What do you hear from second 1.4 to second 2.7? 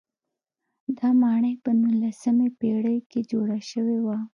په نولسمې